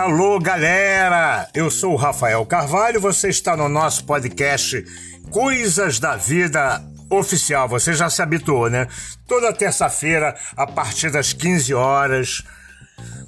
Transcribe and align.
Alô, 0.00 0.38
galera! 0.38 1.48
Eu 1.52 1.68
sou 1.72 1.94
o 1.94 1.96
Rafael 1.96 2.46
Carvalho, 2.46 3.00
você 3.00 3.30
está 3.30 3.56
no 3.56 3.68
nosso 3.68 4.04
podcast 4.04 4.84
Coisas 5.28 5.98
da 5.98 6.14
Vida 6.14 6.80
Oficial. 7.10 7.68
Você 7.68 7.92
já 7.94 8.08
se 8.08 8.22
habituou, 8.22 8.70
né? 8.70 8.86
Toda 9.26 9.52
terça-feira, 9.52 10.36
a 10.56 10.68
partir 10.68 11.10
das 11.10 11.32
15 11.32 11.74
horas, 11.74 12.44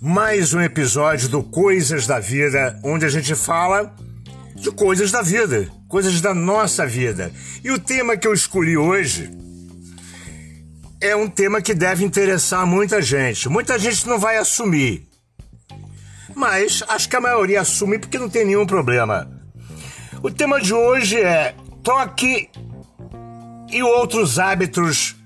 mais 0.01 0.55
um 0.55 0.61
episódio 0.61 1.29
do 1.29 1.43
Coisas 1.43 2.06
da 2.06 2.20
Vida, 2.20 2.79
onde 2.84 3.05
a 3.05 3.09
gente 3.09 3.34
fala 3.34 3.93
de 4.55 4.71
coisas 4.71 5.11
da 5.11 5.23
vida, 5.23 5.68
coisas 5.89 6.21
da 6.21 6.32
nossa 6.32 6.87
vida. 6.87 7.32
E 7.64 7.73
o 7.73 7.80
tema 7.80 8.16
que 8.16 8.29
eu 8.29 8.32
escolhi 8.32 8.77
hoje 8.77 9.29
é 11.00 11.16
um 11.16 11.29
tema 11.29 11.61
que 11.61 11.74
deve 11.74 12.05
interessar 12.05 12.65
muita 12.65 13.02
gente. 13.02 13.48
Muita 13.48 13.77
gente 13.77 14.07
não 14.07 14.21
vai 14.21 14.37
assumir, 14.37 15.09
mas 16.34 16.83
acho 16.89 17.09
que 17.09 17.16
a 17.16 17.20
maioria 17.20 17.61
assume 17.61 17.98
porque 17.98 18.19
não 18.19 18.29
tem 18.29 18.45
nenhum 18.45 18.66
problema. 18.66 19.30
O 20.23 20.30
tema 20.30 20.61
de 20.61 20.75
hoje 20.75 21.21
é 21.21 21.55
toque 21.83 22.51
e 23.71 23.83
outros 23.83 24.38
hábitos 24.38 25.16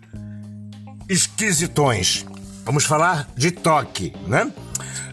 esquisitões. 1.09 2.25
Vamos 2.65 2.85
falar 2.85 3.29
de 3.37 3.51
toque, 3.51 4.13
né? 4.27 4.51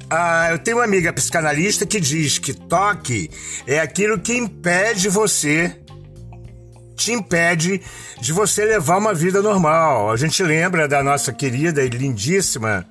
Ah, 0.09 0.49
eu 0.51 0.59
tenho 0.59 0.77
uma 0.77 0.83
amiga 0.83 1.13
psicanalista 1.13 1.85
que 1.85 1.99
diz 1.99 2.37
que 2.37 2.53
toque 2.53 3.29
é 3.65 3.79
aquilo 3.79 4.19
que 4.19 4.33
impede 4.33 5.07
você 5.07 5.81
te 7.01 7.11
impede 7.11 7.81
de 8.19 8.31
você 8.31 8.63
levar 8.63 8.97
uma 8.97 9.13
vida 9.13 9.41
normal. 9.41 10.11
A 10.11 10.17
gente 10.17 10.43
lembra 10.43 10.87
da 10.87 11.01
nossa 11.01 11.33
querida 11.33 11.81
e 11.81 11.89
lindíssima 11.89 12.85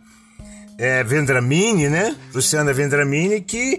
é, 0.81 1.05
Vendramini, 1.05 1.91
né? 1.91 2.17
Luciana 2.33 2.73
Vendramini, 2.73 3.43
que 3.43 3.79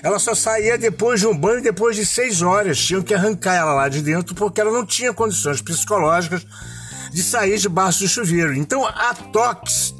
ela 0.00 0.16
só 0.20 0.32
saía 0.32 0.78
depois 0.78 1.18
de 1.18 1.26
um 1.26 1.36
banho, 1.36 1.60
depois 1.60 1.96
de 1.96 2.06
seis 2.06 2.40
horas. 2.40 2.78
Tinham 2.78 3.02
que 3.02 3.12
arrancar 3.12 3.56
ela 3.56 3.74
lá 3.74 3.88
de 3.88 4.00
dentro 4.00 4.32
porque 4.32 4.60
ela 4.60 4.70
não 4.70 4.86
tinha 4.86 5.12
condições 5.12 5.60
psicológicas 5.60 6.46
de 7.12 7.20
sair 7.20 7.58
debaixo 7.58 8.04
do 8.04 8.08
chuveiro. 8.08 8.54
Então 8.54 8.86
há 8.86 9.12
toques 9.32 9.92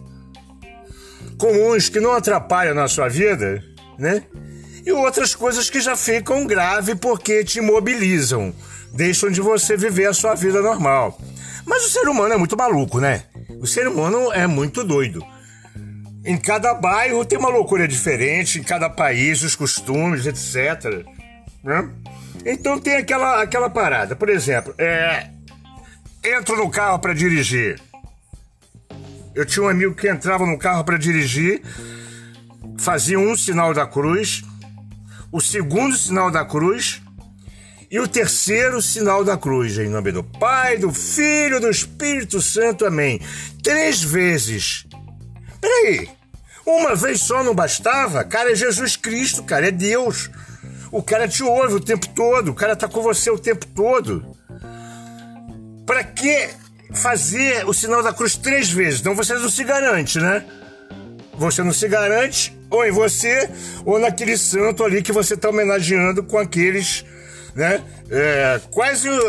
comuns 1.36 1.88
que 1.88 1.98
não 1.98 2.12
atrapalham 2.12 2.76
na 2.76 2.86
sua 2.86 3.08
vida, 3.08 3.60
né? 3.98 4.22
E 4.84 4.92
outras 4.92 5.34
coisas 5.34 5.68
que 5.68 5.80
já 5.80 5.96
ficam 5.96 6.46
grave 6.46 6.94
porque 6.94 7.42
te 7.42 7.58
imobilizam 7.58 8.54
deixam 8.92 9.30
de 9.32 9.40
você 9.40 9.76
viver 9.76 10.06
a 10.06 10.14
sua 10.14 10.36
vida 10.36 10.62
normal. 10.62 11.20
Mas 11.66 11.84
o 11.86 11.90
ser 11.90 12.08
humano 12.08 12.34
é 12.34 12.36
muito 12.36 12.56
maluco, 12.56 13.00
né? 13.00 13.24
O 13.60 13.66
ser 13.66 13.88
humano 13.88 14.32
é 14.32 14.46
muito 14.46 14.84
doido. 14.84 15.26
Em 16.26 16.36
cada 16.36 16.74
bairro 16.74 17.24
tem 17.24 17.38
uma 17.38 17.48
loucura 17.48 17.86
diferente, 17.86 18.58
em 18.58 18.62
cada 18.64 18.90
país, 18.90 19.42
os 19.42 19.54
costumes, 19.54 20.26
etc. 20.26 21.06
Né? 21.62 21.88
Então 22.44 22.80
tem 22.80 22.96
aquela, 22.96 23.40
aquela 23.40 23.70
parada. 23.70 24.16
Por 24.16 24.28
exemplo, 24.28 24.74
é, 24.76 25.30
entro 26.24 26.56
no 26.56 26.68
carro 26.68 26.98
para 26.98 27.14
dirigir. 27.14 27.80
Eu 29.36 29.46
tinha 29.46 29.64
um 29.64 29.68
amigo 29.68 29.94
que 29.94 30.08
entrava 30.08 30.44
no 30.44 30.58
carro 30.58 30.82
para 30.82 30.96
dirigir, 30.96 31.62
fazia 32.76 33.20
um 33.20 33.36
sinal 33.36 33.72
da 33.72 33.86
cruz, 33.86 34.42
o 35.30 35.40
segundo 35.40 35.96
sinal 35.96 36.28
da 36.28 36.44
cruz 36.44 37.02
e 37.88 38.00
o 38.00 38.08
terceiro 38.08 38.82
sinal 38.82 39.22
da 39.22 39.36
cruz, 39.36 39.78
em 39.78 39.88
nome 39.88 40.10
do 40.10 40.24
Pai, 40.24 40.76
do 40.76 40.92
Filho, 40.92 41.60
do 41.60 41.70
Espírito 41.70 42.42
Santo, 42.42 42.84
amém. 42.84 43.20
Três 43.62 44.02
vezes. 44.02 44.85
Peraí, 45.66 46.08
uma 46.64 46.94
vez 46.94 47.20
só 47.22 47.42
não 47.42 47.52
bastava? 47.52 48.22
Cara, 48.22 48.52
é 48.52 48.54
Jesus 48.54 48.94
Cristo, 48.94 49.42
cara, 49.42 49.66
é 49.66 49.72
Deus. 49.72 50.30
O 50.92 51.02
cara 51.02 51.26
te 51.26 51.42
ouve 51.42 51.74
o 51.74 51.80
tempo 51.80 52.06
todo, 52.10 52.52
o 52.52 52.54
cara 52.54 52.76
tá 52.76 52.86
com 52.86 53.02
você 53.02 53.30
o 53.30 53.38
tempo 53.38 53.66
todo. 53.66 54.24
Para 55.84 56.04
que 56.04 56.50
fazer 56.94 57.66
o 57.66 57.74
sinal 57.74 58.00
da 58.00 58.12
cruz 58.12 58.36
três 58.36 58.70
vezes? 58.70 59.00
Então 59.00 59.16
você 59.16 59.34
não 59.34 59.50
se 59.50 59.64
garante, 59.64 60.20
né? 60.20 60.44
Você 61.34 61.64
não 61.64 61.72
se 61.72 61.88
garante 61.88 62.56
ou 62.70 62.84
em 62.84 62.92
você 62.92 63.50
ou 63.84 63.98
naquele 63.98 64.38
santo 64.38 64.84
ali 64.84 65.02
que 65.02 65.12
você 65.12 65.34
está 65.34 65.48
homenageando 65.48 66.22
com 66.22 66.38
aqueles 66.38 67.04
né? 67.56 67.82
É, 68.10 68.60
quase. 68.70 69.08
Uh, 69.08 69.24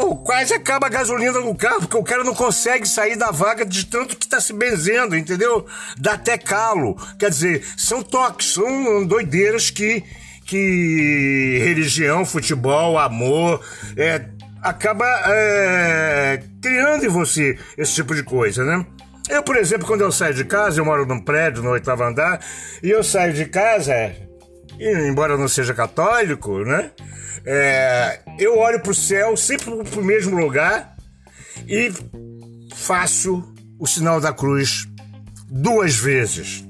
pô, 0.00 0.14
quase 0.16 0.52
acaba 0.52 0.86
a 0.86 0.90
gasolina 0.90 1.40
no 1.40 1.54
carro, 1.54 1.80
porque 1.80 1.96
o 1.96 2.02
cara 2.02 2.22
não 2.22 2.34
consegue 2.34 2.86
sair 2.86 3.16
da 3.16 3.30
vaga 3.30 3.64
de 3.64 3.86
tanto 3.86 4.16
que 4.16 4.28
tá 4.28 4.38
se 4.38 4.52
benzendo, 4.52 5.16
entendeu? 5.16 5.64
Dá 5.98 6.12
até 6.12 6.36
calo. 6.36 6.96
Quer 7.18 7.30
dizer, 7.30 7.64
são 7.78 8.02
toques, 8.02 8.52
são 8.52 9.06
doideiras 9.06 9.70
que, 9.70 10.04
que 10.44 11.58
religião, 11.64 12.26
futebol, 12.26 12.98
amor, 12.98 13.64
é, 13.96 14.26
acaba 14.62 15.06
é, 15.28 16.42
criando 16.60 17.06
em 17.06 17.08
você 17.08 17.58
esse 17.78 17.94
tipo 17.94 18.14
de 18.14 18.22
coisa, 18.22 18.64
né? 18.64 18.84
Eu, 19.30 19.42
por 19.42 19.56
exemplo, 19.56 19.86
quando 19.86 20.02
eu 20.02 20.12
saio 20.12 20.34
de 20.34 20.44
casa, 20.44 20.78
eu 20.78 20.84
moro 20.84 21.06
num 21.06 21.20
prédio 21.20 21.62
no 21.62 21.70
oitavo 21.70 22.04
andar, 22.04 22.38
e 22.82 22.90
eu 22.90 23.02
saio 23.02 23.32
de 23.32 23.46
casa, 23.46 24.14
embora 24.78 25.36
não 25.36 25.48
seja 25.48 25.74
católico, 25.74 26.64
né? 26.64 26.90
É, 27.44 28.20
eu 28.38 28.58
olho 28.58 28.80
para 28.80 28.90
o 28.90 28.94
céu, 28.94 29.36
sempre 29.36 29.66
para 29.84 30.00
o 30.00 30.04
mesmo 30.04 30.36
lugar 30.36 30.96
e 31.68 31.92
faço 32.74 33.42
o 33.78 33.86
sinal 33.86 34.20
da 34.20 34.32
cruz 34.32 34.86
duas 35.48 35.96
vezes. 35.96 36.64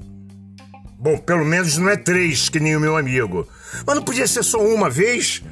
Bom, 0.99 1.17
pelo 1.17 1.45
menos 1.45 1.77
não 1.77 1.89
é 1.89 1.97
três, 1.97 2.49
que 2.49 2.59
nem 2.59 2.75
o 2.75 2.79
meu 2.79 2.97
amigo. 2.97 3.47
Mas 3.85 3.95
não 3.95 4.03
podia 4.03 4.27
ser 4.27 4.43
só 4.43 4.59
uma 4.59 4.89
vez? 4.89 5.43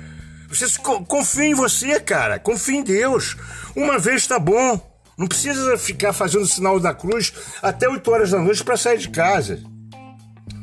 Você 0.49 0.65
confia 1.07 1.45
em 1.45 1.53
você, 1.53 1.99
cara. 1.99 2.39
Confia 2.39 2.77
em 2.77 2.83
Deus. 2.83 3.35
Uma 3.75 3.99
vez 3.99 4.25
tá 4.25 4.39
bom. 4.39 4.79
Não 5.17 5.27
precisa 5.27 5.77
ficar 5.77 6.13
fazendo 6.13 6.43
o 6.43 6.47
sinal 6.47 6.79
da 6.79 6.93
cruz 6.93 7.33
até 7.61 7.87
8 7.87 8.11
horas 8.11 8.31
da 8.31 8.39
noite 8.39 8.63
para 8.63 8.77
sair 8.77 8.97
de 8.97 9.09
casa. 9.09 9.61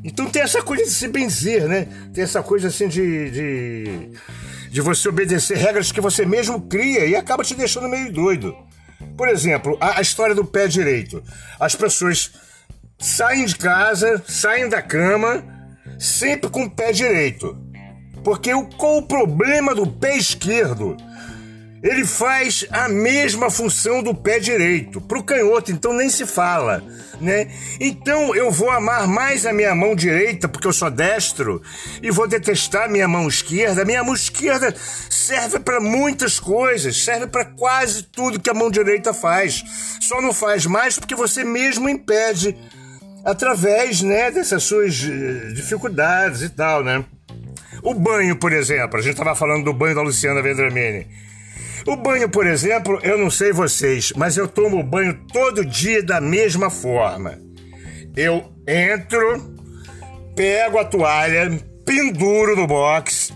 Então 0.05 0.29
tem 0.29 0.43
essa 0.43 0.63
coisa 0.63 0.85
de 0.85 0.91
se 0.91 1.09
benzer, 1.09 1.69
né? 1.69 1.87
Tem 2.13 2.25
essa 2.25 2.43
coisa 2.43 2.69
assim 2.69 2.89
de, 2.89 3.31
de, 3.31 4.11
de 4.71 4.81
você 4.81 5.09
obedecer 5.09 5.57
regras 5.57 5.93
que 5.93 6.01
você 6.01 6.27
mesmo 6.27 6.61
cria 6.63 7.07
e 7.07 7.15
acaba 7.15 7.45
te 7.45 7.55
deixando 7.55 7.89
meio 7.89 8.13
doido. 8.13 8.55
Por 9.17 9.29
exemplo, 9.29 9.77
a, 9.81 9.99
a 9.99 10.03
história 10.03 10.35
do 10.35 10.45
pé 10.45 10.67
direito. 10.67 11.23
As 11.59 11.77
pessoas 11.77 12.33
saem 12.99 13.45
de 13.45 13.57
casa, 13.57 14.23
saem 14.27 14.69
da 14.69 14.83
cama, 14.83 15.45
sempre 15.99 16.51
com 16.51 16.65
o 16.65 16.71
pé 16.71 16.93
direito. 16.93 17.57
Porque 18.25 18.53
o, 18.53 18.65
qual 18.65 18.99
o 18.99 19.07
problema 19.07 19.75
do 19.75 19.87
pé 19.87 20.17
esquerdo? 20.17 20.97
Ele 21.82 22.06
faz 22.06 22.65
a 22.70 22.88
mesma 22.88 23.50
função 23.50 24.03
do 24.03 24.15
pé 24.15 24.38
direito, 24.38 25.00
para 25.00 25.19
o 25.19 25.22
canhoto, 25.22 25.72
então 25.72 25.93
nem 25.93 26.09
se 26.09 26.25
fala, 26.25 26.81
né? 27.20 27.50
Então 27.81 28.34
eu 28.37 28.53
vou 28.53 28.70
amar 28.70 29.09
mais 29.09 29.44
a 29.44 29.53
minha 29.53 29.75
mão 29.75 29.97
direita, 29.97 30.48
porque 30.48 30.69
eu 30.69 30.72
sou 30.72 30.91
destro, 30.91 31.60
e 32.00 32.10
vou 32.10 32.28
detestar 32.28 32.84
a 32.84 32.88
minha 32.88 33.09
mão 33.09 33.26
esquerda. 33.26 33.84
Minha 33.84 34.04
mão 34.04 34.15
esquerda 34.15 34.72
serve 35.10 35.59
para 35.59 35.81
muitas 35.81 36.38
coisas, 36.38 37.03
serve 37.03 37.26
para 37.26 37.44
quase 37.44 38.04
tudo 38.04 38.38
que 38.38 38.50
a 38.50 38.54
mão 38.54 38.71
direita 38.71 39.12
faz. 39.12 39.65
Só 40.00 40.22
não 40.22 40.32
faz 40.32 40.66
mais 40.66 40.97
porque 40.97 41.16
você 41.16 41.42
mesmo 41.42 41.88
impede 41.88 42.56
através, 43.25 44.03
né, 44.03 44.31
dessas 44.31 44.62
suas 44.62 45.03
eh, 45.03 45.53
dificuldades 45.53 46.42
e 46.42 46.48
tal, 46.48 46.84
né? 46.84 47.04
O 47.82 47.94
banho, 47.94 48.37
por 48.37 48.53
exemplo, 48.53 48.98
a 48.98 49.03
gente 49.03 49.12
estava 49.12 49.34
falando 49.34 49.65
do 49.65 49.72
banho 49.72 49.94
da 49.94 50.03
Luciana 50.03 50.42
Vendramini. 50.42 51.06
O 51.87 51.97
banho, 51.97 52.28
por 52.28 52.47
exemplo, 52.47 52.98
eu 53.03 53.19
não 53.19 53.31
sei 53.31 53.53
vocês, 53.53 54.12
mas 54.16 54.37
eu 54.37 54.47
tomo 54.47 54.83
banho 54.83 55.18
todo 55.33 55.65
dia 55.65 56.03
da 56.03 56.21
mesma 56.21 56.71
forma. 56.71 57.39
Eu 58.16 58.53
entro, 58.66 59.57
pego 60.36 60.78
a 60.78 60.84
toalha, 60.84 61.51
penduro 61.84 62.54
no 62.54 62.66
box, 62.66 63.33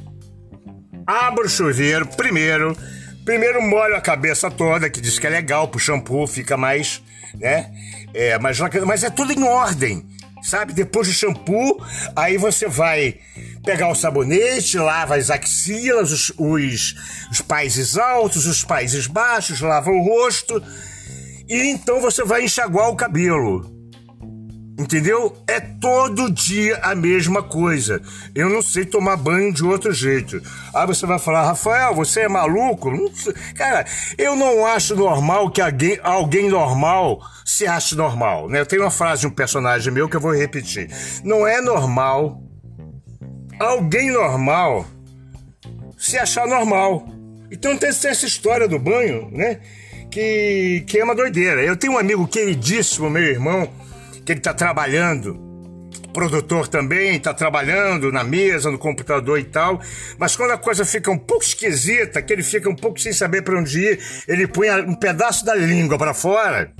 abro 1.06 1.46
o 1.46 1.48
chuveiro 1.48 2.06
primeiro, 2.06 2.76
primeiro 3.24 3.60
molho 3.62 3.96
a 3.96 4.00
cabeça 4.00 4.50
toda, 4.50 4.88
que 4.88 5.00
diz 5.00 5.18
que 5.18 5.26
é 5.26 5.30
legal 5.30 5.68
pro 5.68 5.80
shampoo, 5.80 6.26
fica 6.26 6.56
mais, 6.56 7.02
né? 7.34 7.70
É, 8.14 8.38
mas, 8.38 8.58
mas 8.86 9.02
é 9.02 9.10
tudo 9.10 9.32
em 9.32 9.42
ordem 9.42 10.06
sabe? 10.46 10.72
Depois 10.72 11.08
do 11.08 11.14
shampoo, 11.14 11.82
aí 12.14 12.36
você 12.36 12.68
vai 12.68 13.18
pegar 13.66 13.88
o 13.88 13.96
sabonete, 13.96 14.78
lava 14.78 15.16
as 15.16 15.28
axilas, 15.28 16.12
os, 16.12 16.32
os, 16.38 16.94
os 17.32 17.40
países 17.40 17.98
altos, 17.98 18.46
os 18.46 18.62
países 18.62 19.08
baixos, 19.08 19.60
lava 19.60 19.90
o 19.90 20.02
rosto, 20.02 20.62
e 21.48 21.68
então 21.68 22.00
você 22.00 22.24
vai 22.24 22.44
enxaguar 22.44 22.88
o 22.88 22.96
cabelo. 22.96 23.74
Entendeu? 24.78 25.34
É 25.48 25.58
todo 25.58 26.30
dia 26.30 26.78
a 26.82 26.94
mesma 26.94 27.42
coisa. 27.42 28.00
Eu 28.34 28.50
não 28.50 28.60
sei 28.60 28.84
tomar 28.84 29.16
banho 29.16 29.50
de 29.50 29.64
outro 29.64 29.90
jeito. 29.90 30.40
Aí 30.74 30.86
você 30.86 31.06
vai 31.06 31.18
falar, 31.18 31.46
Rafael, 31.46 31.94
você 31.94 32.20
é 32.20 32.28
maluco? 32.28 32.92
Cara, 33.56 33.86
eu 34.18 34.36
não 34.36 34.66
acho 34.66 34.94
normal 34.94 35.50
que 35.50 35.62
alguém, 35.62 35.98
alguém 36.02 36.50
normal 36.50 37.22
se 37.42 37.66
ache 37.66 37.94
normal. 37.94 38.50
Né? 38.50 38.60
Eu 38.60 38.66
tenho 38.66 38.82
uma 38.82 38.90
frase 38.90 39.22
de 39.22 39.28
um 39.28 39.30
personagem 39.30 39.90
meu 39.90 40.10
que 40.10 40.16
eu 40.16 40.20
vou 40.20 40.36
repetir. 40.36 40.90
Não 41.24 41.48
é 41.48 41.62
normal 41.62 42.45
alguém 43.58 44.10
normal 44.10 44.86
se 45.96 46.18
achar 46.18 46.46
normal. 46.46 47.08
Então 47.50 47.76
tem 47.76 47.88
essa 47.88 48.26
história 48.26 48.68
do 48.68 48.78
banho, 48.78 49.30
né? 49.32 49.60
Que, 50.10 50.84
que 50.86 50.98
é 50.98 51.04
uma 51.04 51.14
doideira. 51.14 51.62
Eu 51.62 51.76
tenho 51.76 51.94
um 51.94 51.98
amigo 51.98 52.26
queridíssimo, 52.26 53.10
meu 53.10 53.22
irmão 53.22 53.68
que 54.26 54.32
ele 54.32 54.40
está 54.40 54.52
trabalhando, 54.52 55.40
produtor 56.12 56.66
também, 56.66 57.14
está 57.16 57.32
trabalhando 57.32 58.10
na 58.10 58.24
mesa, 58.24 58.72
no 58.72 58.76
computador 58.76 59.38
e 59.38 59.44
tal, 59.44 59.80
mas 60.18 60.34
quando 60.34 60.50
a 60.50 60.58
coisa 60.58 60.84
fica 60.84 61.10
um 61.12 61.18
pouco 61.18 61.44
esquisita, 61.44 62.20
que 62.20 62.32
ele 62.32 62.42
fica 62.42 62.68
um 62.68 62.74
pouco 62.74 63.00
sem 63.00 63.12
saber 63.12 63.42
para 63.42 63.56
onde 63.56 63.78
ir, 63.78 64.00
ele 64.26 64.48
põe 64.48 64.68
um 64.80 64.96
pedaço 64.96 65.44
da 65.44 65.54
língua 65.54 65.96
para 65.96 66.12
fora 66.12 66.72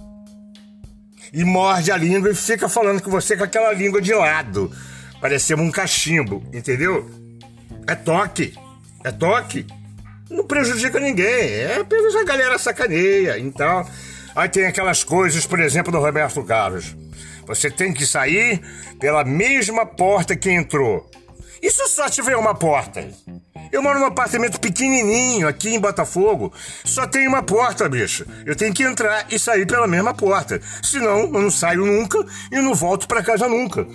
e 1.33 1.45
morde 1.45 1.93
a 1.93 1.97
língua 1.97 2.31
e 2.31 2.35
fica 2.35 2.69
falando 2.69 3.01
com 3.01 3.11
você 3.11 3.37
com 3.37 3.45
aquela 3.45 3.73
língua 3.73 4.03
de 4.03 4.13
lado, 4.13 4.73
parecendo 5.21 5.63
um 5.63 5.71
cachimbo, 5.71 6.43
entendeu? 6.53 7.11
É 7.87 7.95
toque, 7.95 8.55
é 9.05 9.11
toque. 9.11 9.67
Não 10.29 10.45
prejudica 10.45 10.99
ninguém, 10.99 11.51
é 11.51 11.79
apenas 11.81 12.17
a 12.17 12.25
galera 12.25 12.59
sacaneia, 12.59 13.39
então. 13.39 13.87
Aí 14.35 14.49
tem 14.49 14.67
aquelas 14.67 15.05
coisas, 15.05 15.47
por 15.47 15.61
exemplo, 15.61 15.93
do 15.93 15.99
Roberto 15.99 16.43
Carlos. 16.43 16.97
Você 17.47 17.71
tem 17.71 17.95
que 17.95 18.05
sair 18.05 18.61
pela 18.99 19.25
mesma 19.25 19.87
porta 19.87 20.35
que 20.35 20.51
entrou. 20.51 21.09
E 21.63 21.71
se 21.71 21.87
só 21.89 22.09
tiver 22.09 22.37
uma 22.37 22.55
porta? 22.55 23.09
Eu 23.71 23.83
moro 23.83 23.99
num 23.99 24.07
apartamento 24.07 24.61
pequenininho 24.61 25.49
aqui 25.49 25.75
em 25.75 25.81
Botafogo. 25.81 26.53
Só 26.85 27.07
tem 27.07 27.27
uma 27.27 27.43
porta, 27.43 27.89
bicho. 27.89 28.27
Eu 28.45 28.57
tenho 28.57 28.73
que 28.73 28.83
entrar 28.83 29.27
e 29.31 29.39
sair 29.39 29.67
pela 29.67 29.87
mesma 29.87 30.15
porta. 30.15 30.61
Senão, 30.83 31.21
eu 31.21 31.29
não 31.29 31.51
saio 31.51 31.85
nunca 31.85 32.19
e 32.51 32.57
não 32.57 32.75
volto 32.75 33.07
para 33.07 33.23
casa 33.23 33.49
nunca. 33.49 33.87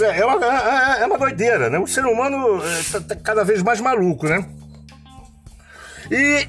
É 0.00 0.24
uma, 0.24 0.44
é, 0.44 1.02
é 1.02 1.06
uma 1.06 1.18
doideira, 1.18 1.70
né? 1.70 1.78
O 1.78 1.86
ser 1.86 2.04
humano 2.04 2.62
está 2.78 3.00
tá 3.00 3.16
cada 3.16 3.44
vez 3.44 3.62
mais 3.62 3.80
maluco, 3.80 4.26
né? 4.26 4.44
E 6.10 6.46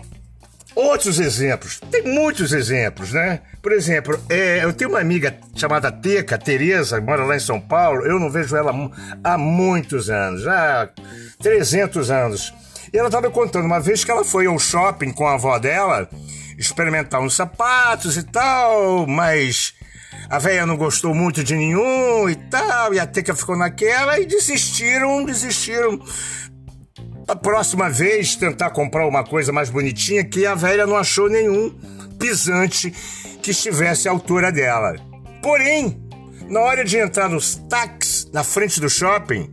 Outros 0.76 1.20
exemplos, 1.20 1.80
tem 1.90 2.04
muitos 2.04 2.52
exemplos, 2.52 3.14
né? 3.14 3.40
Por 3.62 3.72
exemplo, 3.72 4.20
é, 4.30 4.64
eu 4.64 4.74
tenho 4.74 4.90
uma 4.90 5.00
amiga 5.00 5.34
chamada 5.56 5.90
Teca, 5.90 6.38
Tereza, 6.38 7.00
mora 7.00 7.24
lá 7.24 7.36
em 7.36 7.40
São 7.40 7.62
Paulo, 7.62 8.06
eu 8.06 8.20
não 8.20 8.30
vejo 8.30 8.56
ela 8.58 8.74
há 9.24 9.38
muitos 9.38 10.10
anos, 10.10 10.46
há 10.46 10.90
300 11.42 12.12
anos. 12.12 12.54
E 12.94 12.98
ela 12.98 13.08
estava 13.08 13.32
contando 13.32 13.66
uma 13.66 13.80
vez 13.80 14.04
que 14.04 14.12
ela 14.12 14.26
foi 14.26 14.48
ao 14.48 14.60
shopping 14.60 15.12
com 15.12 15.26
a 15.26 15.36
avó 15.36 15.58
dela 15.58 16.10
experimentar 16.58 17.22
uns 17.22 17.36
sapatos 17.36 18.18
e 18.18 18.24
tal, 18.24 19.08
mas 19.08 19.74
a 20.30 20.40
velha 20.40 20.66
não 20.66 20.78
gostou 20.78 21.14
muito 21.14 21.44
de 21.44 21.56
nenhum 21.56 22.30
e 22.30 22.36
tal, 22.36 22.94
e 22.94 23.00
a 23.00 23.06
Teca 23.06 23.36
ficou 23.36 23.58
naquela 23.58 24.20
e 24.20 24.26
desistiram, 24.26 25.24
desistiram 25.24 26.00
a 27.28 27.36
próxima 27.36 27.90
vez 27.90 28.36
tentar 28.36 28.70
comprar 28.70 29.08
uma 29.08 29.24
coisa 29.24 29.52
mais 29.52 29.70
bonitinha 29.70 30.24
que 30.24 30.46
a 30.46 30.54
velha 30.54 30.86
não 30.86 30.96
achou 30.96 31.30
nenhum 31.30 31.74
pisante 32.20 32.92
que 33.42 33.52
estivesse 33.52 34.08
à 34.08 34.12
altura 34.12 34.52
dela. 34.52 34.96
Porém, 35.42 36.02
na 36.48 36.60
hora 36.60 36.84
de 36.84 36.98
entrar 36.98 37.30
nos 37.30 37.56
táxis 37.56 38.30
na 38.32 38.44
frente 38.44 38.80
do 38.80 38.90
shopping, 38.90 39.52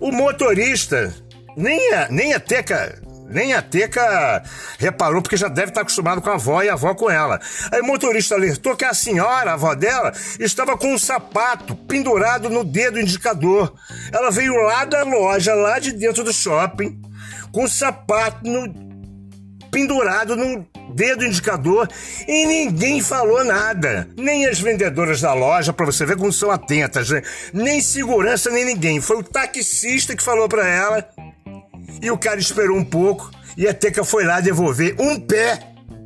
o 0.00 0.10
motorista 0.10 1.14
nem 1.56 1.94
a, 1.94 2.08
nem 2.08 2.34
a 2.34 2.40
Teca 2.40 3.00
nem 3.34 3.52
a 3.52 3.60
Teca 3.60 4.42
reparou, 4.78 5.20
porque 5.20 5.36
já 5.36 5.48
deve 5.48 5.70
estar 5.70 5.80
acostumado 5.80 6.22
com 6.22 6.30
a 6.30 6.34
avó 6.34 6.62
e 6.62 6.68
a 6.68 6.74
avó 6.74 6.94
com 6.94 7.10
ela. 7.10 7.40
Aí 7.72 7.80
o 7.80 7.84
motorista 7.84 8.36
alertou 8.36 8.76
que 8.76 8.84
a 8.84 8.94
senhora, 8.94 9.50
a 9.50 9.54
avó 9.54 9.74
dela, 9.74 10.12
estava 10.38 10.78
com 10.78 10.94
um 10.94 10.98
sapato 10.98 11.74
pendurado 11.74 12.48
no 12.48 12.62
dedo 12.62 13.00
indicador. 13.00 13.74
Ela 14.12 14.30
veio 14.30 14.54
lá 14.54 14.84
da 14.84 15.02
loja, 15.02 15.52
lá 15.54 15.80
de 15.80 15.92
dentro 15.92 16.22
do 16.22 16.32
shopping, 16.32 16.96
com 17.50 17.64
o 17.64 17.68
sapato 17.68 18.48
no, 18.48 18.72
pendurado 19.74 20.36
no 20.36 20.64
dedo 20.94 21.24
indicador 21.24 21.88
e 22.28 22.46
ninguém 22.46 23.02
falou 23.02 23.42
nada. 23.42 24.08
Nem 24.16 24.46
as 24.46 24.60
vendedoras 24.60 25.20
da 25.20 25.34
loja, 25.34 25.72
para 25.72 25.86
você 25.86 26.06
ver 26.06 26.16
como 26.16 26.32
são 26.32 26.52
atentas, 26.52 27.10
né? 27.10 27.20
Nem 27.52 27.80
segurança, 27.80 28.48
nem 28.50 28.64
ninguém. 28.64 29.00
Foi 29.00 29.16
o 29.16 29.24
taxista 29.24 30.14
que 30.14 30.22
falou 30.22 30.48
para 30.48 30.68
ela 30.68 31.08
e 32.02 32.10
o 32.10 32.18
cara 32.18 32.38
esperou 32.38 32.76
um 32.76 32.84
pouco 32.84 33.30
e 33.56 33.68
a 33.68 33.74
Teca 33.74 34.04
foi 34.04 34.24
lá 34.24 34.40
devolver 34.40 34.96
um 34.98 35.18
pé, 35.18 35.58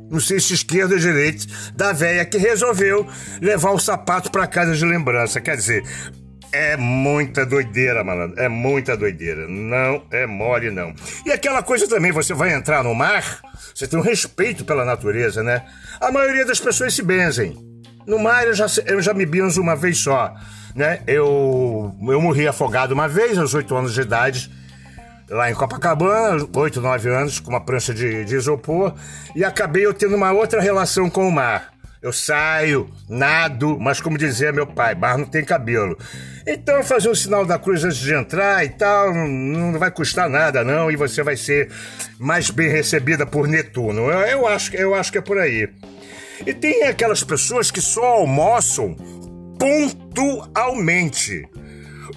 não 0.09 0.19
sei 0.19 0.39
se 0.39 0.53
esquerdo 0.53 0.93
ou 0.93 0.99
direito, 0.99 1.45
da 1.75 1.91
velha 1.91 2.25
que 2.25 2.37
resolveu 2.37 3.07
levar 3.41 3.71
o 3.71 3.79
sapato 3.79 4.31
para 4.31 4.47
casa 4.47 4.75
de 4.75 4.85
lembrança. 4.85 5.41
Quer 5.41 5.55
dizer, 5.55 5.83
é 6.51 6.77
muita 6.77 7.45
doideira, 7.45 8.03
malandro. 8.03 8.39
É 8.39 8.47
muita 8.47 8.95
doideira. 8.95 9.47
Não 9.47 10.03
é 10.11 10.25
mole, 10.25 10.71
não. 10.71 10.93
E 11.25 11.31
aquela 11.31 11.61
coisa 11.63 11.87
também, 11.87 12.11
você 12.11 12.33
vai 12.33 12.53
entrar 12.53 12.83
no 12.83 12.93
mar, 12.93 13.41
você 13.73 13.87
tem 13.87 13.99
um 13.99 14.03
respeito 14.03 14.65
pela 14.65 14.85
natureza, 14.85 15.43
né? 15.43 15.63
A 15.99 16.11
maioria 16.11 16.45
das 16.45 16.59
pessoas 16.59 16.93
se 16.93 17.01
benzem. 17.01 17.57
No 18.05 18.17
mar 18.17 18.47
eu 18.47 18.53
já, 18.53 18.65
eu 18.87 19.01
já 19.01 19.13
me 19.13 19.25
benzo 19.25 19.61
uma 19.61 19.75
vez 19.75 19.99
só, 19.99 20.33
né? 20.75 21.01
Eu, 21.05 21.95
eu 22.07 22.21
morri 22.21 22.47
afogado 22.47 22.93
uma 22.93 23.07
vez, 23.07 23.37
aos 23.37 23.53
oito 23.53 23.75
anos 23.75 23.93
de 23.93 24.01
idade 24.01 24.51
lá 25.29 25.49
em 25.49 25.53
Copacabana, 25.53 26.47
8, 26.55 26.81
9 26.81 27.09
anos, 27.09 27.39
com 27.39 27.49
uma 27.49 27.61
prancha 27.61 27.93
de, 27.93 28.25
de 28.25 28.35
isopor, 28.35 28.93
e 29.35 29.43
acabei 29.43 29.85
eu 29.85 29.93
tendo 29.93 30.15
uma 30.15 30.31
outra 30.31 30.61
relação 30.61 31.09
com 31.09 31.27
o 31.27 31.31
mar. 31.31 31.73
Eu 32.01 32.13
saio, 32.13 32.89
nado, 33.09 33.77
mas 33.77 33.99
como 33.99 34.17
dizia 34.17 34.53
meu 34.53 34.65
pai, 34.65 34.95
bar 34.95 35.17
não 35.17 35.25
tem 35.25 35.43
cabelo. 35.43 35.97
Então 36.47 36.81
fazer 36.81 37.09
o 37.09 37.15
sinal 37.15 37.45
da 37.45 37.59
cruz 37.59 37.83
antes 37.83 37.97
de 37.97 38.13
entrar 38.13 38.63
e 38.63 38.69
tal, 38.69 39.13
não 39.13 39.77
vai 39.77 39.91
custar 39.91 40.29
nada 40.29 40.63
não, 40.63 40.89
e 40.89 40.95
você 40.95 41.21
vai 41.21 41.35
ser 41.35 41.69
mais 42.17 42.49
bem 42.49 42.69
recebida 42.69 43.25
por 43.25 43.49
Netuno. 43.49 44.09
Eu, 44.09 44.19
eu 44.19 44.47
acho, 44.47 44.73
eu 44.77 44.95
acho 44.95 45.11
que 45.11 45.17
é 45.17 45.21
por 45.21 45.37
aí. 45.37 45.69
E 46.45 46.53
tem 46.53 46.83
aquelas 46.83 47.21
pessoas 47.21 47.69
que 47.69 47.81
só 47.81 48.05
almoçam 48.05 48.95
pontualmente. 49.59 51.45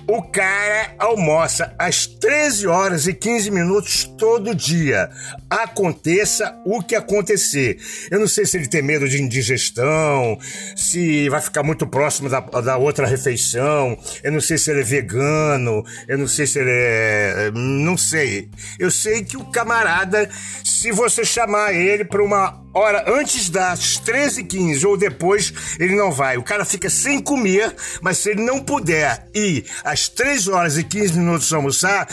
O 0.07 0.23
cara 0.23 0.95
almoça 0.99 1.75
às 1.79 2.07
13 2.07 2.67
horas 2.67 3.07
e 3.07 3.15
15 3.15 3.51
minutos 3.51 4.05
todo 4.19 4.55
dia. 4.55 5.11
Aconteça 5.51 6.61
o 6.65 6.83
que 6.83 6.95
acontecer. 6.95 7.79
Eu 8.11 8.21
não 8.21 8.29
sei 8.29 8.47
se 8.47 8.57
ele 8.57 8.69
tem 8.69 8.83
medo 8.83 9.09
de 9.09 9.21
indigestão, 9.21 10.39
se 10.77 11.29
vai 11.29 11.41
ficar 11.41 11.63
muito 11.63 11.87
próximo 11.87 12.29
da, 12.29 12.41
da 12.41 12.77
outra 12.77 13.07
refeição. 13.07 13.99
Eu 14.23 14.33
não 14.33 14.41
sei 14.41 14.59
se 14.59 14.71
ele 14.71 14.81
é 14.81 14.85
vegano, 14.85 15.85
eu 16.09 16.19
não 16.19 16.29
sei 16.29 16.47
se 16.47 16.59
ele 16.59 16.71
é. 16.71 17.51
Não 17.55 17.97
sei. 17.97 18.49
Eu 18.79 18.91
sei 18.91 19.25
que 19.25 19.37
o 19.37 19.45
camarada, 19.51 20.29
se 20.65 20.91
você 20.93 21.25
chamar 21.25 21.75
ele 21.75 22.05
para 22.05 22.23
uma 22.23 22.62
hora 22.75 23.05
antes 23.09 23.49
das 23.51 24.01
13h15 24.01 24.85
ou 24.87 24.97
depois, 24.97 25.53
ele 25.79 25.95
não 25.95 26.11
vai. 26.11 26.37
O 26.37 26.43
cara 26.43 26.65
fica 26.65 26.89
sem 26.89 27.21
comer, 27.21 27.75
mas 28.01 28.19
se 28.19 28.31
ele 28.31 28.43
não 28.43 28.61
puder 28.61 29.29
ir 29.35 29.65
às 29.85 30.09
3 30.09 30.49
horas 30.49 30.79
e 30.79 30.85
15 30.85 31.19
minutos 31.19 31.53
almoçar, 31.53 32.09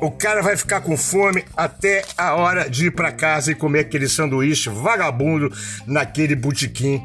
o 0.00 0.10
cara 0.10 0.42
vai 0.42 0.56
ficar 0.56 0.80
com 0.80 0.96
fome 0.96 1.44
até 1.56 2.04
a 2.16 2.34
hora 2.34 2.68
de 2.68 2.86
ir 2.86 2.90
para 2.90 3.12
casa 3.12 3.52
e 3.52 3.54
comer 3.54 3.80
aquele 3.80 4.08
sanduíche 4.08 4.70
vagabundo 4.70 5.52
naquele 5.86 6.34
botequim 6.34 7.02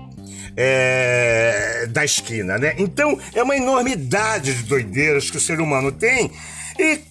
é, 0.56 1.88
da 1.90 2.06
esquina, 2.06 2.58
né? 2.58 2.74
Então 2.78 3.20
é 3.34 3.44
uma 3.44 3.56
enormidade 3.56 4.54
de 4.54 4.64
doideiras 4.64 5.30
que 5.30 5.38
o 5.38 5.42
ser 5.42 5.60
humano 5.60 5.92
tem 5.92 6.32
e 6.80 7.02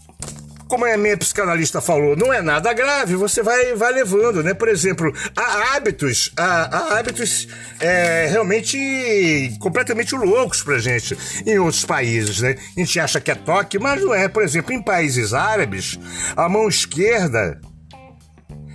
como 0.74 0.86
a 0.86 0.96
minha 0.96 1.16
psicanalista 1.16 1.80
falou, 1.80 2.16
não 2.16 2.32
é 2.32 2.42
nada 2.42 2.72
grave, 2.72 3.14
você 3.14 3.44
vai, 3.44 3.76
vai 3.76 3.92
levando, 3.92 4.42
né? 4.42 4.54
Por 4.54 4.68
exemplo, 4.68 5.14
há 5.36 5.76
hábitos, 5.76 6.32
há, 6.36 6.76
há 6.76 6.98
hábitos 6.98 7.46
é, 7.78 8.26
realmente 8.28 9.56
completamente 9.60 10.16
loucos 10.16 10.64
pra 10.64 10.80
gente 10.80 11.16
em 11.46 11.60
outros 11.60 11.84
países, 11.84 12.40
né? 12.40 12.56
A 12.76 12.80
gente 12.80 12.98
acha 12.98 13.20
que 13.20 13.30
é 13.30 13.36
toque, 13.36 13.78
mas 13.78 14.02
não 14.02 14.12
é. 14.12 14.26
Por 14.26 14.42
exemplo, 14.42 14.72
em 14.72 14.82
países 14.82 15.32
árabes, 15.32 15.96
a 16.36 16.48
mão 16.48 16.68
esquerda 16.68 17.60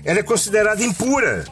ela 0.06 0.20
é 0.20 0.24
considerada 0.24 0.82
impura. 0.82 1.44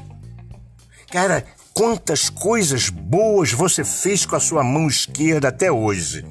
Cara, 1.12 1.44
quantas 1.74 2.30
coisas 2.30 2.88
boas 2.88 3.52
você 3.52 3.84
fez 3.84 4.26
com 4.26 4.38
a 4.38 4.40
sua 4.40 4.64
mão 4.64 4.88
esquerda 4.88 5.50
até 5.50 5.70
hoje? 5.70 6.24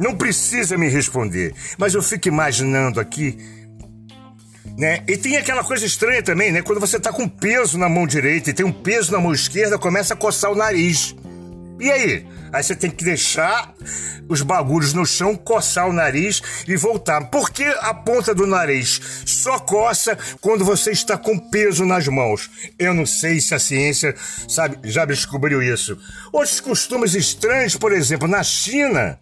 Não 0.00 0.16
precisa 0.16 0.78
me 0.78 0.88
responder, 0.88 1.54
mas 1.76 1.94
eu 1.94 2.02
fico 2.02 2.26
imaginando 2.26 2.98
aqui, 2.98 3.36
né? 4.78 5.04
E 5.06 5.14
tem 5.18 5.36
aquela 5.36 5.62
coisa 5.62 5.84
estranha 5.84 6.22
também, 6.22 6.50
né? 6.50 6.62
Quando 6.62 6.80
você 6.80 6.98
tá 6.98 7.12
com 7.12 7.28
peso 7.28 7.76
na 7.76 7.86
mão 7.86 8.06
direita 8.06 8.48
e 8.48 8.54
tem 8.54 8.64
um 8.64 8.72
peso 8.72 9.12
na 9.12 9.20
mão 9.20 9.34
esquerda, 9.34 9.78
começa 9.78 10.14
a 10.14 10.16
coçar 10.16 10.50
o 10.50 10.54
nariz. 10.54 11.14
E 11.78 11.90
aí? 11.90 12.26
Aí 12.52 12.62
você 12.62 12.74
tem 12.74 12.90
que 12.90 13.04
deixar 13.04 13.72
os 14.28 14.42
bagulhos 14.42 14.92
no 14.92 15.04
chão, 15.04 15.36
coçar 15.36 15.88
o 15.88 15.92
nariz 15.92 16.42
e 16.66 16.76
voltar. 16.76 17.30
Por 17.30 17.50
que 17.50 17.64
a 17.64 17.92
ponta 17.92 18.34
do 18.34 18.46
nariz 18.46 19.00
só 19.26 19.58
coça 19.58 20.16
quando 20.40 20.64
você 20.64 20.90
está 20.90 21.16
com 21.16 21.38
peso 21.38 21.84
nas 21.84 22.06
mãos? 22.08 22.50
Eu 22.78 22.94
não 22.94 23.06
sei 23.06 23.40
se 23.40 23.54
a 23.54 23.58
ciência 23.58 24.14
sabe, 24.48 24.78
já 24.84 25.04
descobriu 25.04 25.62
isso. 25.62 25.98
Outros 26.32 26.60
costumes 26.60 27.14
estranhos, 27.14 27.76
por 27.76 27.92
exemplo, 27.92 28.28
na 28.28 28.42
China, 28.42 29.18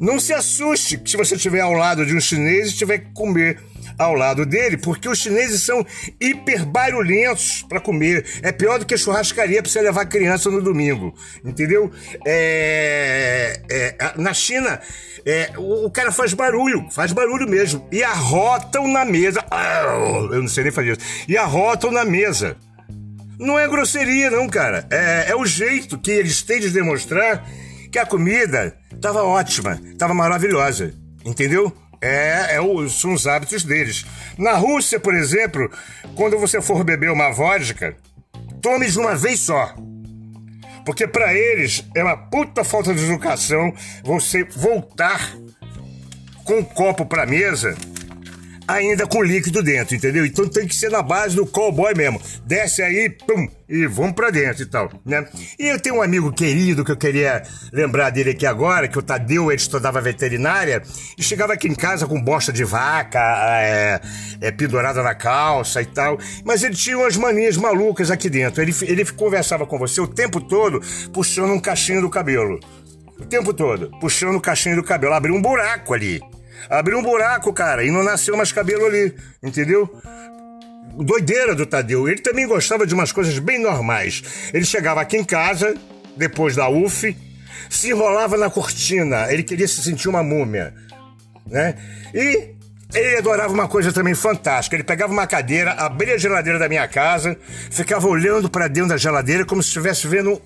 não 0.00 0.18
se 0.18 0.32
assuste 0.32 1.00
se 1.04 1.16
você 1.16 1.34
estiver 1.34 1.60
ao 1.60 1.72
lado 1.72 2.04
de 2.04 2.14
um 2.14 2.20
chinês 2.20 2.70
e 2.70 2.76
tiver 2.76 2.98
que 2.98 3.12
comer 3.12 3.60
ao 3.98 4.14
lado 4.14 4.44
dele, 4.44 4.76
porque 4.76 5.08
os 5.08 5.18
chineses 5.18 5.62
são 5.62 5.84
hiper 6.20 6.64
barulhentos 6.64 7.64
para 7.68 7.80
comer. 7.80 8.24
É 8.42 8.52
pior 8.52 8.78
do 8.78 8.86
que 8.86 8.96
churrascaria 8.96 9.62
para 9.62 9.70
você 9.70 9.80
levar 9.80 10.06
criança 10.06 10.50
no 10.50 10.60
domingo, 10.60 11.14
entendeu? 11.44 11.90
É, 12.26 13.60
é, 13.70 14.12
na 14.16 14.34
China, 14.34 14.80
é, 15.24 15.52
o, 15.56 15.86
o, 15.86 15.90
cara 15.90 16.12
faz 16.12 16.34
barulho, 16.34 16.88
faz 16.90 17.12
barulho 17.12 17.48
mesmo. 17.48 17.86
E 17.90 18.02
arrotam 18.02 18.88
na 18.88 19.04
mesa. 19.04 19.44
Eu 20.30 20.40
não 20.40 20.48
sei 20.48 20.64
nem 20.64 20.72
fazer 20.72 20.92
isso. 20.92 21.24
E 21.28 21.36
arrotam 21.36 21.90
na 21.90 22.04
mesa. 22.04 22.56
Não 23.38 23.58
é 23.58 23.66
grosseria, 23.68 24.30
não, 24.30 24.48
cara. 24.48 24.86
É, 24.90 25.30
é 25.30 25.36
o 25.36 25.44
jeito 25.44 25.98
que 25.98 26.10
eles 26.10 26.42
têm 26.42 26.60
de 26.60 26.70
demonstrar 26.70 27.44
que 27.90 27.98
a 27.98 28.06
comida 28.06 28.76
estava 28.92 29.22
ótima, 29.22 29.80
estava 29.92 30.14
maravilhosa. 30.14 30.94
Entendeu? 31.24 31.72
É, 32.04 32.56
é 32.56 32.60
o, 32.60 32.86
são 32.86 33.14
os 33.14 33.26
hábitos 33.26 33.64
deles. 33.64 34.04
Na 34.36 34.52
Rússia, 34.52 35.00
por 35.00 35.14
exemplo, 35.14 35.70
quando 36.14 36.38
você 36.38 36.60
for 36.60 36.84
beber 36.84 37.10
uma 37.10 37.30
vodka, 37.30 37.96
tome 38.60 38.90
de 38.90 38.98
uma 38.98 39.16
vez 39.16 39.40
só. 39.40 39.74
Porque 40.84 41.06
para 41.06 41.32
eles 41.32 41.82
é 41.96 42.04
uma 42.04 42.14
puta 42.14 42.62
falta 42.62 42.94
de 42.94 43.02
educação 43.02 43.72
você 44.02 44.44
voltar 44.44 45.34
com 46.44 46.58
o 46.58 46.64
copo 46.64 47.06
pra 47.06 47.24
mesa 47.24 47.74
ainda 48.66 49.06
com 49.06 49.22
líquido 49.22 49.62
dentro, 49.62 49.94
entendeu? 49.94 50.24
Então 50.24 50.48
tem 50.48 50.66
que 50.66 50.74
ser 50.74 50.90
na 50.90 51.02
base 51.02 51.36
do 51.36 51.46
cowboy 51.46 51.94
mesmo. 51.94 52.20
Desce 52.44 52.82
aí, 52.82 53.10
pum, 53.10 53.46
e 53.68 53.86
vamos 53.86 54.12
pra 54.12 54.30
dentro 54.30 54.62
e 54.62 54.66
tal, 54.66 54.90
né? 55.04 55.26
E 55.58 55.68
eu 55.68 55.78
tenho 55.78 55.96
um 55.96 56.02
amigo 56.02 56.32
querido 56.32 56.84
que 56.84 56.90
eu 56.90 56.96
queria 56.96 57.42
lembrar 57.72 58.10
dele 58.10 58.30
aqui 58.30 58.46
agora, 58.46 58.88
que 58.88 58.98
o 58.98 59.02
Tadeu, 59.02 59.50
ele 59.50 59.60
estudava 59.60 60.00
veterinária 60.00 60.82
e 61.18 61.22
chegava 61.22 61.52
aqui 61.52 61.68
em 61.68 61.74
casa 61.74 62.06
com 62.06 62.20
bosta 62.20 62.52
de 62.52 62.64
vaca, 62.64 63.20
é, 63.60 64.00
é, 64.40 64.50
pendurada 64.50 65.02
na 65.02 65.14
calça 65.14 65.82
e 65.82 65.86
tal, 65.86 66.18
mas 66.44 66.62
ele 66.62 66.74
tinha 66.74 66.98
umas 66.98 67.16
manias 67.16 67.56
malucas 67.56 68.10
aqui 68.10 68.28
dentro. 68.28 68.62
Ele, 68.62 68.74
ele 68.82 69.04
conversava 69.12 69.66
com 69.66 69.78
você 69.78 70.00
o 70.00 70.06
tempo 70.06 70.40
todo 70.40 70.80
puxando 71.12 71.52
um 71.52 71.60
cachinho 71.60 72.00
do 72.00 72.10
cabelo. 72.10 72.58
O 73.18 73.24
tempo 73.24 73.54
todo, 73.54 73.90
puxando 74.00 74.36
o 74.36 74.40
cachinho 74.40 74.76
do 74.76 74.82
cabelo, 74.82 75.14
abriu 75.14 75.34
um 75.34 75.40
buraco 75.40 75.94
ali. 75.94 76.20
Abriu 76.68 76.98
um 76.98 77.02
buraco, 77.02 77.52
cara, 77.52 77.84
e 77.84 77.90
não 77.90 78.02
nasceu 78.02 78.36
mais 78.36 78.52
cabelo 78.52 78.86
ali, 78.86 79.14
entendeu? 79.42 79.88
Doideira 80.96 81.54
do 81.54 81.66
Tadeu. 81.66 82.08
Ele 82.08 82.20
também 82.20 82.46
gostava 82.46 82.86
de 82.86 82.94
umas 82.94 83.12
coisas 83.12 83.38
bem 83.38 83.58
normais. 83.60 84.22
Ele 84.52 84.64
chegava 84.64 85.00
aqui 85.00 85.16
em 85.16 85.24
casa, 85.24 85.74
depois 86.16 86.56
da 86.56 86.68
UF, 86.68 87.16
se 87.68 87.90
enrolava 87.90 88.36
na 88.36 88.48
cortina. 88.48 89.32
Ele 89.32 89.42
queria 89.42 89.66
se 89.66 89.82
sentir 89.82 90.08
uma 90.08 90.22
múmia, 90.22 90.74
né? 91.46 91.74
E 92.14 92.53
ele 92.94 93.16
adorava 93.16 93.52
uma 93.52 93.68
coisa 93.68 93.92
também 93.92 94.14
fantástica. 94.14 94.76
Ele 94.76 94.84
pegava 94.84 95.12
uma 95.12 95.26
cadeira, 95.26 95.72
abria 95.72 96.14
a 96.14 96.18
geladeira 96.18 96.58
da 96.58 96.68
minha 96.68 96.86
casa, 96.86 97.36
ficava 97.70 98.06
olhando 98.06 98.48
para 98.48 98.68
dentro 98.68 98.90
da 98.90 98.96
geladeira 98.96 99.44
como 99.44 99.62
se 99.62 99.68
estivesse 99.68 100.06
vendo 100.06 100.40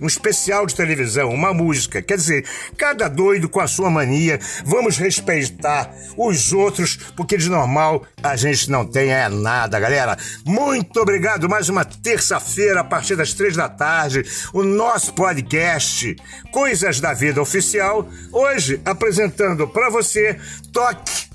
um 0.00 0.06
especial 0.06 0.66
de 0.66 0.74
televisão, 0.74 1.30
uma 1.30 1.52
música. 1.54 2.02
Quer 2.02 2.16
dizer, 2.16 2.44
cada 2.76 3.08
doido 3.08 3.48
com 3.48 3.60
a 3.60 3.68
sua 3.68 3.88
mania, 3.90 4.38
vamos 4.64 4.96
respeitar 4.96 5.94
os 6.16 6.52
outros, 6.52 6.98
porque 7.16 7.36
de 7.36 7.48
normal 7.48 8.04
a 8.22 8.34
gente 8.36 8.70
não 8.70 8.84
tem 8.84 9.12
é 9.12 9.28
nada, 9.28 9.78
galera. 9.78 10.16
Muito 10.44 10.98
obrigado, 11.00 11.48
mais 11.48 11.68
uma 11.68 11.84
terça-feira, 11.84 12.80
a 12.80 12.84
partir 12.84 13.16
das 13.16 13.32
três 13.32 13.54
da 13.54 13.68
tarde, 13.68 14.24
o 14.52 14.62
nosso 14.62 15.14
podcast 15.14 16.16
Coisas 16.50 17.00
da 17.00 17.12
Vida 17.12 17.40
Oficial, 17.40 18.08
hoje 18.32 18.80
apresentando 18.84 19.68
para 19.68 19.88
você 19.88 20.38
Toque, 20.72 21.31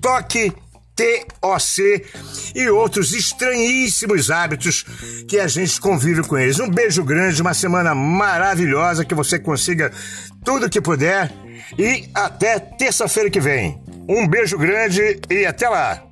Toque 0.00 0.52
TOC 1.40 2.04
e 2.54 2.68
outros 2.68 3.14
estranhíssimos 3.14 4.30
hábitos 4.30 4.84
que 5.26 5.38
a 5.38 5.48
gente 5.48 5.80
convive 5.80 6.22
com 6.22 6.36
eles. 6.36 6.60
Um 6.60 6.68
beijo 6.68 7.02
grande, 7.02 7.40
uma 7.40 7.54
semana 7.54 7.94
maravilhosa, 7.94 9.04
que 9.04 9.14
você 9.14 9.38
consiga 9.38 9.90
tudo 10.44 10.68
que 10.68 10.80
puder 10.80 11.32
e 11.78 12.08
até 12.14 12.58
terça-feira 12.58 13.30
que 13.30 13.40
vem. 13.40 13.80
Um 14.08 14.26
beijo 14.26 14.58
grande 14.58 15.20
e 15.30 15.46
até 15.46 15.68
lá! 15.68 16.09